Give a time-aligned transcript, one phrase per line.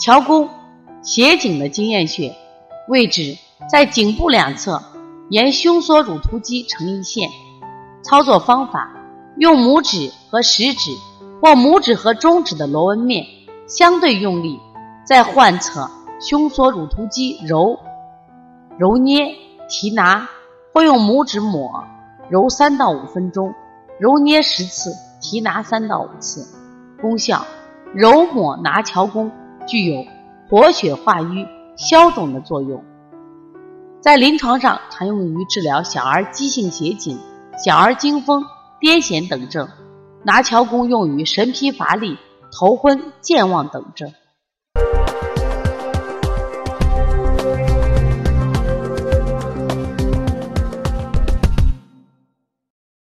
[0.00, 0.48] 桥弓，
[1.02, 2.34] 斜颈的经验穴，
[2.88, 3.36] 位置
[3.70, 4.82] 在颈部两侧，
[5.28, 7.28] 沿胸锁乳突肌成一线。
[8.02, 8.90] 操作方法：
[9.36, 10.90] 用拇指和食指
[11.42, 13.26] 或拇指和中指的螺纹面
[13.68, 14.58] 相对用力，
[15.04, 17.78] 在患侧胸锁乳突肌揉、
[18.78, 19.34] 揉捏、
[19.68, 20.30] 提拿，
[20.72, 21.84] 或用拇指抹，
[22.30, 23.52] 揉三到五分钟，
[23.98, 26.58] 揉捏十次，提拿三到五次。
[27.02, 27.44] 功效：
[27.92, 29.30] 揉抹拿桥弓
[29.66, 30.04] 具有
[30.48, 31.46] 活血化瘀、
[31.76, 32.84] 消肿的作用，
[34.00, 37.18] 在临床上常用于治疗小儿急性斜颈。
[37.62, 38.44] 小儿惊风、
[38.80, 39.68] 癫痫等症，
[40.22, 42.16] 拿桥功用于神疲乏力、
[42.50, 44.14] 头昏健忘等症。